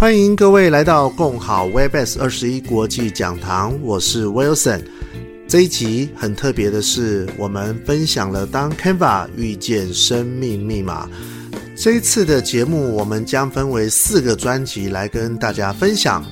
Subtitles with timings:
[0.00, 4.80] 欢迎各位来到共好 Webex 二十一国际讲堂，我是 Wilson。
[5.46, 11.06] 这一集很特别的是，我们分享了当 Canva 遇见生命密码。
[11.76, 16.24] 这一次的节目，我们将分为四个专辑来跟大家分享。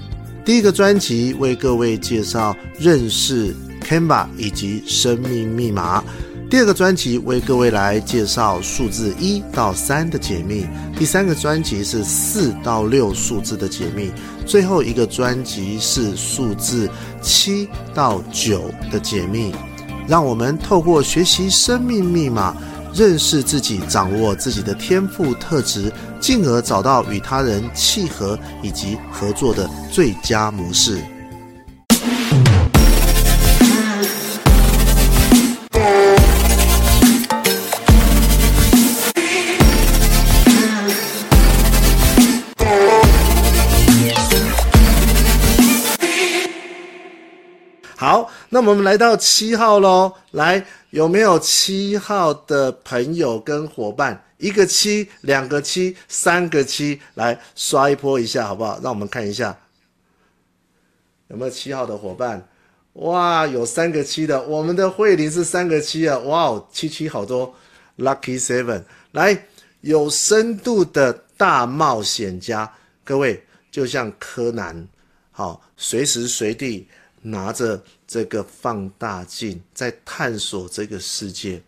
[0.47, 6.03] 第一个专辑为各位介绍认识 Canva 以及生命密码。
[6.51, 10.67] 第二个专辑为各位来介绍数字一到三的解密，
[10.99, 14.11] 第三个专辑是四到六数字的解密，
[14.47, 16.89] 最后一个专辑是数字
[17.21, 19.55] 七到九的解密。
[20.07, 22.57] 让我们透过学习生命密码，
[22.95, 30.99] 认识自己，掌握自己的天赋特质，进而找到与他人契合以及合作的最佳模式。
[48.51, 50.13] 那我们来到七号喽。
[50.31, 54.25] 来，有没有七号的朋友跟伙伴？
[54.39, 58.79] 一个七，两个七，三个七，来刷一波一下，好不好？
[58.83, 59.59] 让我们看一下，
[61.27, 62.49] 有没有七号的伙伴？
[62.95, 66.19] 哇，有三个七的，我们的慧玲是三个七啊！
[66.21, 67.55] 哇哦，七七好多
[67.99, 68.83] ，Lucky Seven。
[69.13, 69.47] 来，
[69.81, 72.73] 有深度的大冒险家，
[73.05, 74.89] 各位就像柯南，
[75.31, 76.89] 好，随时随地。
[77.23, 81.63] 拿着这个放大镜在探索这个世界，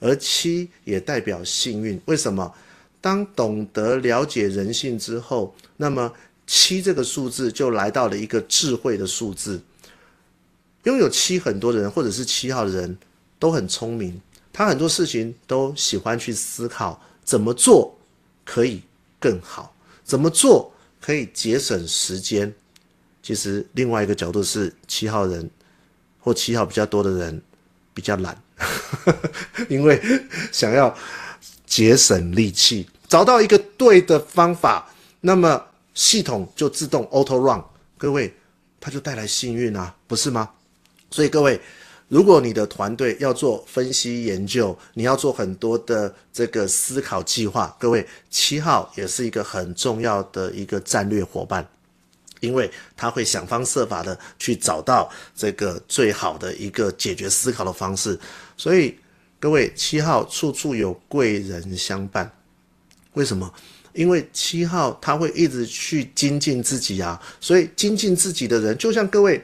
[0.00, 2.00] 而七也代表幸运。
[2.06, 2.54] 为什么？
[3.00, 6.12] 当懂得了解人性之后，那么
[6.46, 9.60] 七这个数字就来到了一个智慧的数字。
[10.84, 12.98] 拥有七很多的人，或者是七号的人
[13.38, 14.20] 都很聪明，
[14.52, 17.96] 他很多事情都喜欢去思考怎么做
[18.44, 18.82] 可以
[19.20, 22.52] 更好，怎么做可以节省时间。
[23.26, 25.50] 其实另外一个角度是七号人
[26.20, 27.42] 或七号比较多的人
[27.92, 28.40] 比较懒，
[29.68, 30.00] 因为
[30.52, 30.96] 想要
[31.66, 34.88] 节省力气，找到一个对的方法，
[35.20, 35.60] 那么
[35.92, 37.60] 系统就自动 auto run，
[37.98, 38.32] 各位，
[38.78, 40.48] 它就带来幸运啊，不是吗？
[41.10, 41.60] 所以各位，
[42.06, 51.68] 如果你的团队要做分析研究，你要做很多的这个思考计划，各位，七号也是一个很重要的一个战略伙伴。
[52.46, 58.18] 因为他会想方设法的去找到这个最好的一个解决思考的方式，
[58.56, 58.96] 所以
[59.40, 62.30] 各位七号处处有贵人相伴，
[63.14, 63.52] 为什么？
[63.92, 69.42] 因为七号他会一直去精进自己啊，所以精进自己的人，就像各位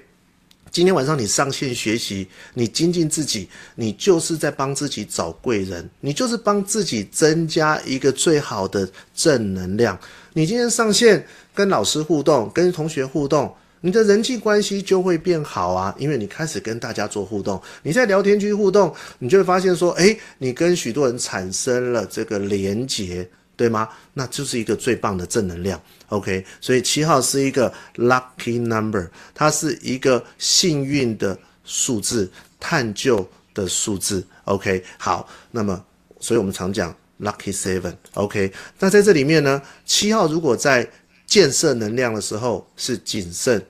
[0.72, 9.98] 今天晚上你上线学习，你精进自己，你就是在帮自己找贵人，你就是帮自己增加一个最好的正能量。
[10.32, 17.60] 你今天上线跟老师互动，跟同学互动，你的人际关系就会变好啊，因为你开始跟大家做互动。
[17.82, 23.28] 你在聊天区互动，你就会发现说，诶，你跟许多人产生了这个连结，
[23.62, 23.88] 对吗？
[24.14, 25.80] 那就是一个最棒的正能量。
[26.08, 32.28] OK，所以七号是一个 lucky number，它是一个幸运的数字，
[32.58, 34.26] 探究的数字。
[34.46, 35.84] OK，好，那么，
[36.18, 36.92] 所以我们常讲。
[37.20, 40.90] Lucky Seven，OK，那在这里面呢，七号如果在
[41.24, 43.64] 建设能量的时候是谨慎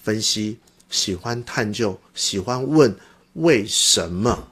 [0.00, 2.94] 分析，喜欢探究，喜欢问
[3.32, 4.46] 为什么，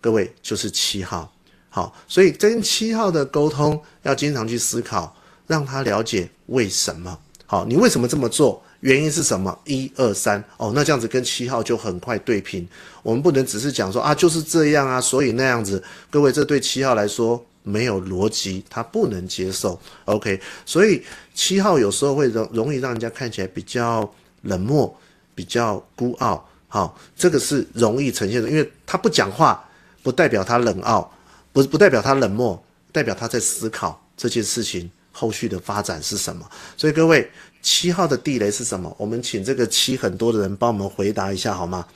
[0.00, 1.34] 各位就是七号。
[1.78, 5.14] 好，所以跟七号的沟通要经常去思考，
[5.46, 7.16] 让他了解为什么。
[7.46, 8.60] 好，你为什么这么做？
[8.80, 9.56] 原因是什么？
[9.64, 12.68] 一二三，哦，那这样子跟七号就很快对平。
[13.04, 15.80] 我们不能只是讲说啊，就是这样啊，所以那样子。
[16.10, 17.40] 各位，这对七号来说。
[17.64, 19.78] 没有逻辑，他不能接受。
[20.06, 24.10] OK，所以七号有时候会容容易让人家看起来比较
[24.42, 24.98] 冷漠，
[25.34, 26.48] 比较孤傲。
[26.66, 29.62] 好，这个是容易呈现的，因为他不讲话，
[30.02, 31.12] 不代表他冷傲，
[31.52, 36.48] 不不代表他冷漠，代表他在思考这件事情后续的发展是什么。
[36.76, 37.30] 所以各位，
[37.62, 38.94] 七号的地雷是什么？
[38.98, 41.86] 我们请这个七很多的人帮我们回答一下好吗？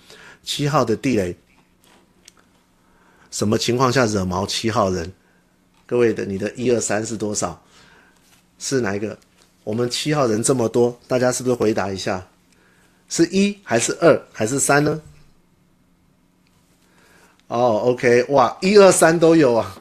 [0.42, 1.36] 七号的地雷，
[3.30, 5.12] 什么情况下惹毛七号人？
[5.86, 7.62] 各位的，你的一二三是多少？
[8.58, 9.18] 是哪一个？
[9.64, 12.26] 我们七号人这么多，大家是不是回答一下？
[13.08, 15.00] 是一还是二还是三呢？
[17.48, 19.76] 哦，OK，哇，一二三都有啊！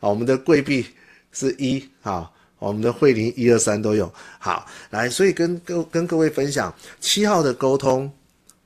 [0.00, 0.84] 好，我们的贵币
[1.30, 4.12] 是一，好，我们的慧玲一二三都有。
[4.38, 8.12] 好，来，所以跟各跟各位分享七号的沟通，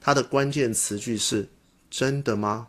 [0.00, 1.46] 它的关键词句是
[1.90, 2.66] 真的吗？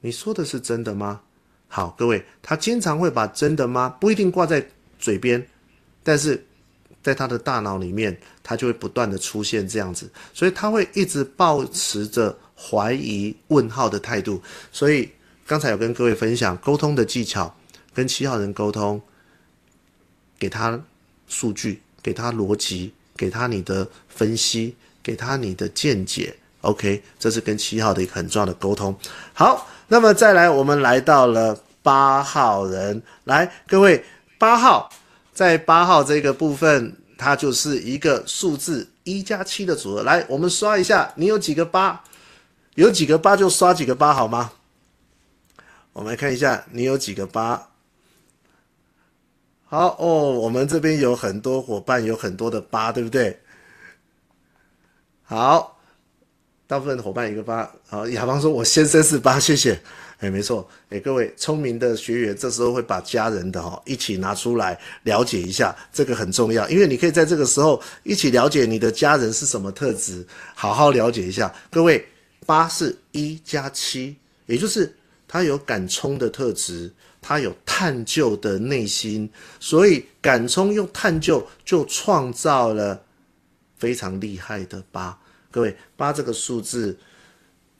[0.00, 1.20] 你说的是真的吗？
[1.66, 4.66] 好，各位，他经常会把“真的吗”不一定挂在
[4.98, 5.44] 嘴边，
[6.02, 6.42] 但是
[7.02, 14.42] 在他的大脑里面，他就会不断的出现这样子，所以他会一直保持着怀疑、问号的态度。
[14.72, 15.10] 所以
[15.46, 17.54] 刚才有跟各位分享沟通的技巧，
[17.94, 19.00] 跟七号人沟通，
[20.38, 20.82] 给他
[21.28, 26.34] 数据，给他逻辑，给他你的分析，给他你的见解。
[26.62, 28.94] OK，这是跟七号的一个很重要的沟通。
[29.32, 34.04] 好，那么再来，我们来到了八号人，来，各位
[34.38, 34.90] 八号。
[35.32, 40.02] 在八号这个部分，它就是一个数字一加七的组合。
[40.02, 42.02] 来，我们刷一下，你有几个八？
[42.78, 44.52] 有几个八就刷几个八，好吗？
[45.92, 47.70] 我们来看一下，你有几个八？
[49.64, 53.40] 好哦，我们这边有很多伙伴，有很多的八，对不对？
[55.24, 55.80] 好，
[56.68, 57.68] 大部分伙伴一个八。
[57.88, 59.80] 好，亚芳说：“我先生是八， 谢谢。”
[60.18, 71.52] 哎，没错，哎，各位聪明的学员，这时候会把家人的哈一起拿出来了解一下，这个很重要，因为你可以在这个时候一起了解你的家人是什么特质，好好了解一下。
[71.72, 72.06] 各位，
[72.48, 74.16] 八是一加七，
[74.46, 74.96] 也就是
[75.26, 76.90] 他有敢冲的特质，
[77.20, 79.30] 他有探究的内心，
[79.60, 83.04] 所以敢冲又探究，就创造了
[83.76, 85.20] 非常厉害的八。
[85.50, 86.96] 各位，八这个数字，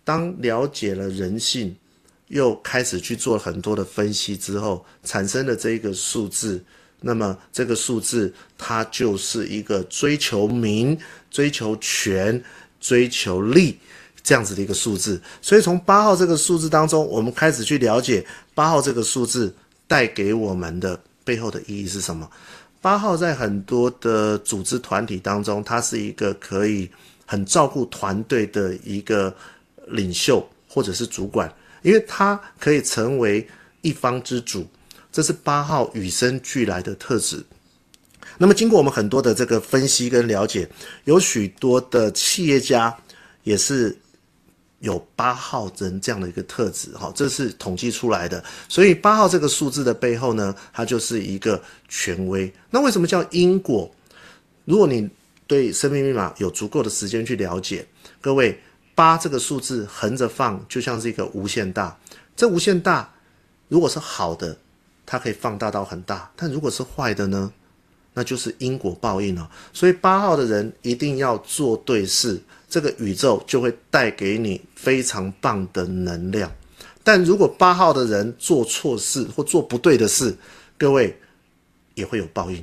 [0.05, 1.75] 当了解了人性。
[2.27, 6.63] 又开始去做很多的分析之后，产生了这一个数字。
[7.01, 10.99] 那么这个数字它就是一个追求名、
[11.31, 12.45] 追求权、
[12.79, 13.79] 追求利
[14.23, 15.21] 这样子的一个数字。
[15.41, 18.25] 所以从八号这个数字当中，我们开始去了解
[18.55, 19.55] 八号这个数字
[19.87, 22.29] 带给我们的背后的意义是什么。
[22.81, 26.89] 八号在很多的组织团体当中，它是一个可以
[27.27, 29.35] 很照顾团队的一个
[29.87, 31.53] 领袖或者是主管。
[31.83, 33.47] 因为他可以成为
[33.83, 34.67] 一方之主，
[35.13, 37.41] 这是八号与生俱来的特质。
[38.37, 40.69] 那么，经过我们很多的这个分析跟了解，
[41.05, 42.95] 有许多的企业家
[43.45, 43.97] 也是
[44.81, 48.43] 有八号人这样的一个特质，哈，这是统计出来的。
[48.69, 52.53] 所以，八号这个数字的背后呢，它就是一个权威。
[52.71, 53.91] 那为什么叫因果？
[54.65, 55.09] 如果你
[55.47, 57.87] 对生命密码有足够的时间去了解，
[58.21, 58.61] 各位。
[58.95, 61.97] 八这个数字横着放，就像是一个无限大。
[62.35, 63.09] 这无限大，
[63.69, 64.59] 如果是好的，
[65.07, 67.53] 它可以放大到很大；但如果是坏的呢？
[68.19, 69.49] 那就是因果报应了。
[69.73, 72.37] 所以八号的人一定要做对事，
[72.69, 76.53] 这个宇宙就会带给你非常棒的能量。
[77.05, 80.37] 但如果八号的人做错事或做不对的事，
[80.77, 81.17] 各位
[81.95, 82.59] 也会有报应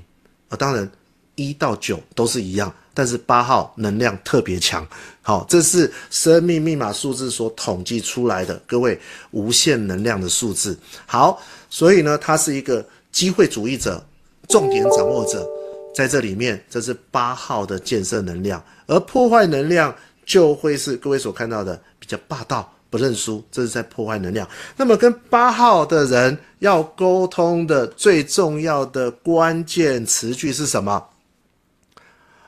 [0.50, 0.57] 啊。
[0.57, 0.92] 当然，
[1.36, 2.75] 一到九都是一样。
[2.94, 4.86] 但是八号能量特别强，
[5.22, 8.98] 好，这是生命密码数字所统计出来的，各位
[9.31, 10.78] 无限能量的数字。
[11.06, 14.06] 好，所以呢，他是一个机会主义者、
[14.48, 15.48] 重点掌握者，
[15.94, 19.96] 在这里面，这是八号的建设能量，而破坏能量
[20.26, 24.48] 就会是各位所看到的比较霸道、不认输，这是在破坏能量。
[24.76, 31.04] 那么跟八号的人要沟通的最重要的关键词句是什么？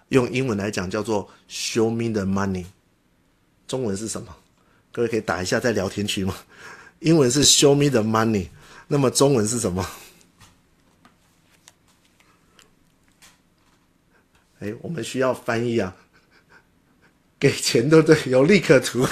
[0.10, 2.66] 用英文来讲叫做 “Show me the money”，
[3.68, 4.28] 中文是什么？
[4.92, 6.34] 各位可以打一下在聊天区吗？
[7.00, 8.48] 英文是 “Show me the money”，
[8.88, 9.86] 那么中文是什么？
[14.60, 15.96] 哎，我们需要翻译啊！
[17.40, 18.18] 给钱对不对？
[18.26, 19.08] 有利可图。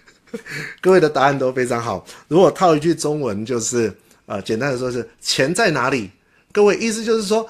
[0.80, 2.06] 各位的答案都非常好。
[2.28, 3.92] 如果套一句中文，就是
[4.26, 6.10] 呃，简单的说是钱在哪里？
[6.52, 7.48] 各位意思就是说。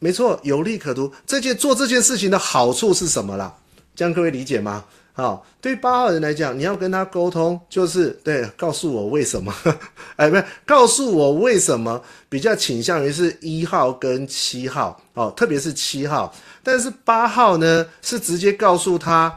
[0.00, 1.10] 没错，有利可图。
[1.24, 3.56] 这件做这件事情的好处是什么啦？
[3.94, 4.84] 这样各位理解吗？
[5.16, 9.54] 好，对八号人来讲，你要跟他沟通，就是对，告诉我为什么？
[10.16, 16.34] 哎，不是，告诉我为什么比较倾向于是一号跟七号哦，特别是七号。
[16.64, 19.32] 但是八号呢，是直接告诉他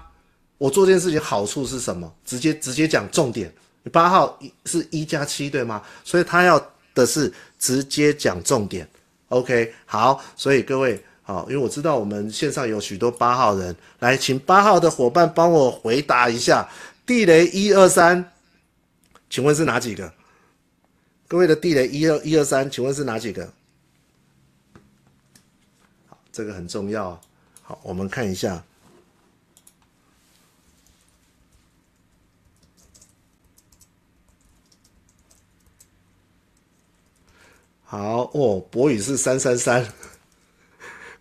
[0.57, 3.53] 我做这件事情好处是什么，直接直接讲重点。
[3.93, 5.84] 八号是一加七对吗？
[6.03, 6.60] 所以他要
[6.96, 8.89] 的是直接讲重点。
[9.29, 16.69] OK，好，所以各位好，因为我知道我们线上有许多八号人，来，请八号的伙伴帮我回答一下，
[17.05, 18.31] 地雷一二三，
[19.29, 20.13] 请问是哪几个？
[21.27, 23.51] 各位的地雷一二一二三，请问是哪几个？
[26.07, 27.19] 好，这个很重要。
[27.62, 28.63] 好，我们看一下。
[37.84, 39.86] 好哦，博宇是三三三，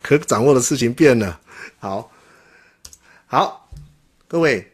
[0.07, 1.41] 可掌握的事情变了。
[1.81, 2.09] 好，
[3.27, 3.69] 好，
[4.29, 4.73] 各位，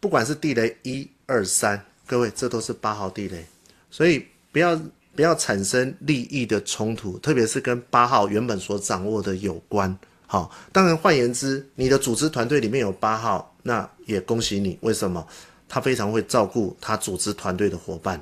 [0.00, 3.44] 不管是地雷一二三，各位这都是八号地雷，
[3.90, 4.74] 所以不要
[5.14, 9.94] 不要产生利益的冲突，特别是跟八号原本所掌握的有关。
[10.26, 14.78] 好，当然换言之，你的组织团队里面有八号，那也恭喜你。
[14.80, 15.26] 为什么？
[15.68, 18.18] 他非常会照顾他组织团队的伙伴。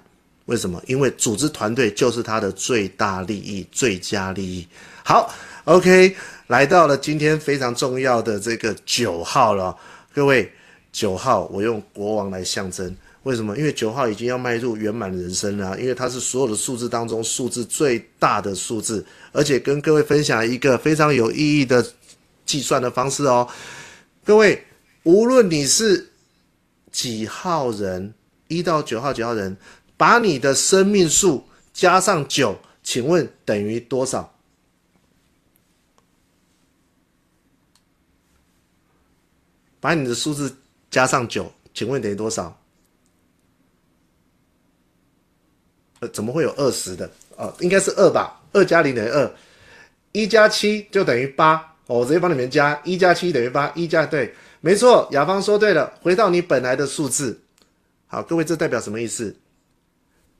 [0.47, 0.83] 为什么？
[0.89, 4.67] 因为组织团队就是他的最大利益、最佳利益。
[5.05, 5.33] 好
[5.67, 9.77] ，OK，来到了今天非常重要的这个九号了，
[10.15, 10.51] 各位，
[10.91, 12.97] 九号我用国王来象征。
[13.25, 13.59] 为什么？
[13.59, 21.85] 因为九号已经要迈入圆满人生了，因为它是所有的数字当中数字最大的数字，而且跟各位分享一个非常有意义的
[22.45, 23.49] 计算的方式哦。
[24.25, 24.65] 各位，
[25.03, 26.09] 无论你是
[26.93, 28.15] 几号人，
[28.47, 29.57] 一到九号几号人，
[29.97, 31.45] 把你的生命数
[31.75, 34.36] 加上九，请问等于多少？
[39.87, 40.53] 把你的数字
[40.91, 42.61] 加上九，请问等于多少？
[46.01, 47.09] 呃，怎么会有二十的？
[47.37, 48.43] 哦，应该是二吧？
[48.53, 49.33] 二加零等于二，
[50.11, 51.55] 一加七就等于八。
[51.87, 55.97] 哦，我直接帮你们加，一加七等于八，一加对，没错，雅芳说对了。
[56.03, 57.39] 回到你本来的数字，
[58.09, 59.37] 好，各位，这代表什么意思？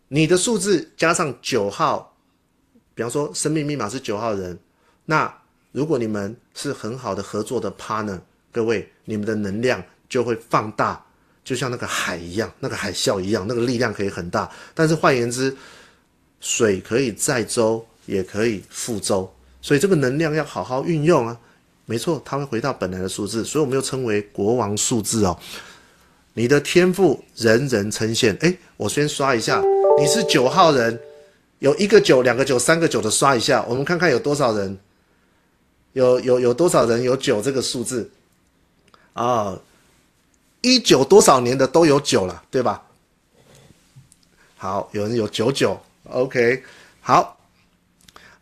[0.09, 2.17] 你的数字加上九号，
[2.97, 4.59] 比方说生命密码是九号人，
[5.05, 5.33] 那
[5.71, 8.19] 如果你们是很好的合作的 partner，
[8.57, 11.05] 各位，你们的能量就会放大。
[11.45, 14.51] 就像那个海一样，那个海啸一样，那个力量可以很大。
[14.73, 15.55] 但是换言之，
[16.41, 21.39] 水可以载舟，也可以覆舟，所以这个能量要好好运用啊。
[21.85, 25.39] 没错，它会回到本来的数字，所以我们又称为国王数字哦。
[26.33, 28.35] 你的天赋人人称羡。
[28.41, 29.63] 诶，我先刷一下，
[30.01, 30.99] 你是九号人，
[31.59, 34.79] 有一个九、两个九、三个九的刷一下，我们看看有多少人，
[35.93, 38.11] 有有有多少人有九这个数字
[39.17, 39.59] 啊？
[40.63, 42.83] 一九多少年的都有九了，对吧？
[44.57, 45.79] 好，有人有九九
[46.11, 46.63] ，OK，
[47.01, 47.39] 好，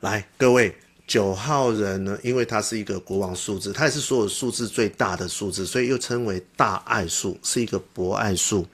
[0.00, 0.75] 来各位
[1.07, 8.66] 九号人呢，因为它是一个国王数字，它也是所有数字最大的数字，所以又称为大爱数，是一个博爱数，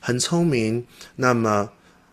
[0.00, 1.70] 很聪明，那么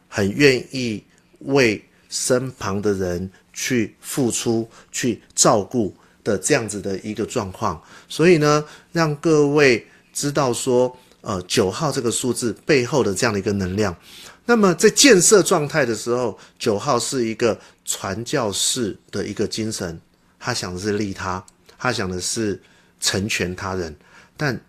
[0.07, 1.03] 很愿意
[1.39, 9.85] 为身旁的人去付出、去照顾的这样子的一个状况，所以呢，让各位。
[10.11, 13.95] 知道说，呃，九号这个数字背后的这样的一个能量，
[14.43, 19.97] 那么在建设状态的时候，九号是一个传教士的一个精神，
[20.37, 21.41] 他想的是利他，
[21.77, 22.59] 他想的是
[22.99, 23.95] 成全他人。
[24.35, 24.59] 但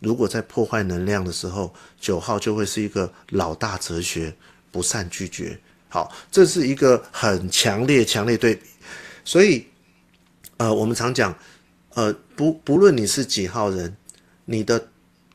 [0.00, 4.34] 如果在破坏能量的时候，九号就会是一个老大哲学，
[4.70, 5.58] 不善拒绝。
[5.88, 8.66] 好，这是一个很强烈、强烈对比。
[9.24, 9.66] 所以，
[10.60, 11.34] 呃，我们常讲，
[11.94, 13.96] 呃，不不论你是几号人。
[14.44, 14.88] 你的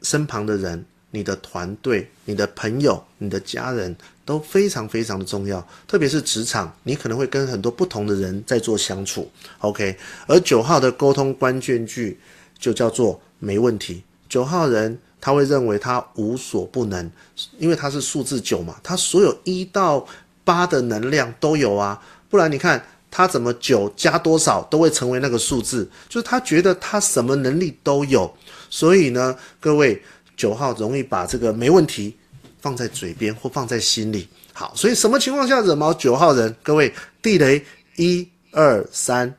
[0.04, 9.28] 身旁的人、你的团队、你的朋友、你的家人都非常非常的重要，特别是职场，你可能会跟很多不同的人在做相处。
[9.62, 12.20] OK，而九号的沟通关键句
[12.60, 14.04] 就叫做没问题。
[14.30, 17.10] 九号人他会认为他无所不能，
[17.58, 20.06] 因为他是数字九嘛，他所有一到
[20.44, 22.86] 八的能量都有啊，不然你看
[23.18, 28.30] 他怎么九加多少都会成为那个数字，就是他觉得他什么能力都有。
[28.70, 30.04] 所以呢，各位
[30.36, 32.18] 九号容易把这个没问题
[32.60, 34.28] 放在嘴边或放在心里。
[34.52, 36.54] 好，所以什么情况下惹毛九号人？
[36.62, 37.64] 各位地雷
[37.96, 39.34] 一二三，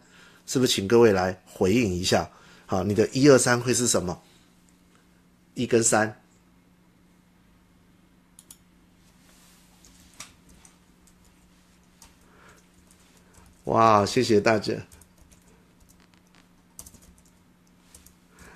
[0.46, 0.72] 是不是？
[0.72, 2.26] 请各位来回应一下。
[2.64, 4.18] 好，你的一二三会是什么？
[5.52, 6.18] 一跟三。
[13.66, 14.74] 哇，谢谢大家。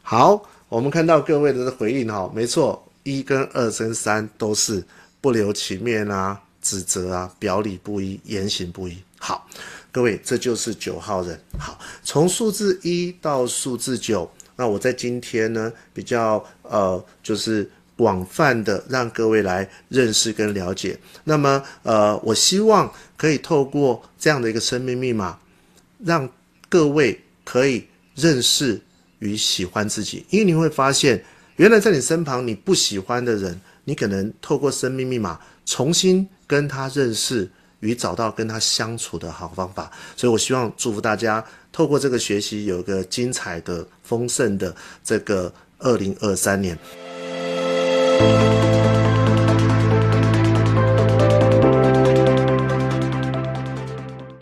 [0.02, 0.44] 好。
[0.70, 4.80] 我们看到各位的回应哈，没错，一跟二跟三都是
[5.20, 8.96] 不留情面啊，指责啊，表里不一，言行不一。
[9.18, 9.48] 好，
[9.90, 11.36] 各位，这就是九号人。
[11.58, 17.68] 好，从数字一到数字九，那我在今天呢比较呃，就是
[18.00, 20.98] 广泛的让各位来认识跟了解。
[21.24, 25.38] 那么呃，我希望可以透过这样的一个生命密码，
[25.98, 26.26] 让
[26.68, 28.80] 各位可以认识。
[29.20, 31.22] 与喜欢自己，因为你会发现，
[31.56, 37.46] 原来在你身旁你不喜欢的人，你可能透过生命密码重新跟他认识
[37.80, 39.92] 与找到跟他相处的好方法。
[40.16, 46.78] 所以我希望祝福大家透过这个学习，有一个精彩的、丰盛的这个二零二三年。
[48.20, 48.69] Thank you.